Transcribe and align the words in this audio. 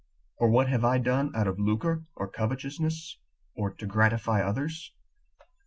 or 0.37 0.49
what 0.49 0.67
have 0.67 0.83
I 0.83 0.97
done 0.97 1.31
out 1.35 1.47
of 1.47 1.59
lucre 1.59 2.05
or 2.15 2.27
covetousness, 2.27 3.19
or 3.55 3.71
to 3.75 3.85
gratify 3.85 4.41
others? 4.41 4.91